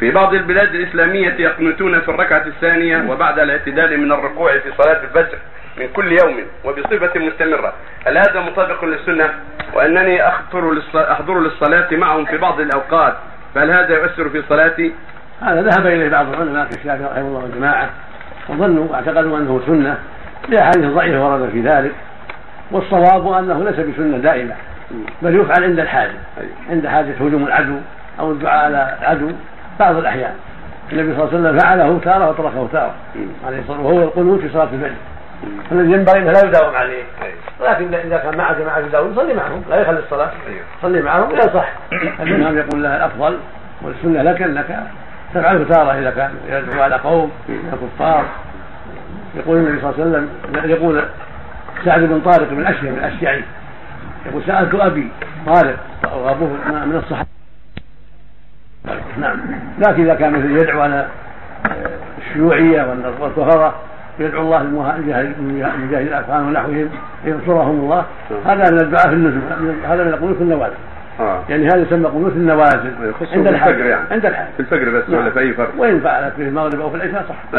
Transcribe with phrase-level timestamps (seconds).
[0.00, 5.38] في بعض البلاد الإسلامية يقنتون في الركعة الثانية وبعد الاعتدال من الركوع في صلاة الفجر
[5.78, 7.72] من كل يوم وبصفة مستمرة.
[8.06, 9.30] هل هذا مطابق للسنة؟
[9.74, 13.14] وأنني أحضر أحضر للصلاة معهم في بعض الأوقات.
[13.54, 14.92] فهل هذا يؤثر في صلاتي؟
[15.42, 17.90] هذا ذهب إليه بعض العلماء كالشافعي رحمه الله والجماعة
[18.48, 19.98] وظنوا واعتقدوا أنه سنة.
[20.48, 21.92] لأحاديث ضعيفة ورد في ذلك.
[22.70, 24.54] والصواب أنه ليس بسنة دائمة
[25.22, 26.14] بل يفعل عند الحاجة.
[26.70, 27.76] عند حاجة هجوم العدو.
[28.20, 29.32] أو الدعاء على العدو
[29.80, 30.34] بعض الأحيان.
[30.92, 32.94] النبي صلى الله عليه وسلم فعله تارة وتركه تارة.
[33.46, 34.94] عليه الصلاة وهو القنوت في صلاة الفجر.
[35.72, 37.02] الذي ينبغي أنه لا يداوم عليه.
[37.60, 39.64] ولكن إذا كان مع جماعة يداوم يصلي معهم.
[39.70, 40.30] لا يخلي الصلاة.
[40.78, 41.68] يصلي معهم وينصح
[42.20, 43.38] الإمام يقول له الأفضل
[43.82, 44.82] والسنة لك أنك
[45.34, 48.24] تفعله تارة إذا كان يدعو على قوم من الكفار
[49.34, 51.02] يقول النبي صلى الله عليه وسلم يقول
[51.84, 53.44] سعد بن طارق بن اشيع بن اشيعي
[54.26, 55.08] يقول سألت أبي
[55.46, 57.28] طارق وأبوه من الصحابة.
[59.20, 59.36] نعم.
[59.78, 61.06] لكن إذا كان مثل يدعو على
[62.18, 63.74] الشيوعية والكفره
[64.18, 66.90] يدعو الله لمجاهد الافغان ونحوهم
[67.24, 68.04] ينصرهم الله
[68.46, 69.40] هذا من الدعاء في النزول
[69.88, 70.74] هذا من القنوت النوازل.
[71.20, 71.42] آه.
[71.48, 72.92] يعني هذا يسمى قنوت النوازل.
[73.32, 74.04] عند الحاجة يعني.
[74.10, 74.48] عند الحاجة.
[74.56, 77.58] في الفجر بس ولا في أي فرق؟ وإن فعلت في المغرب أو في العشاء صح.